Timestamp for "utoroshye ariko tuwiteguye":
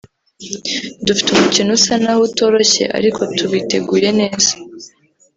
2.29-4.09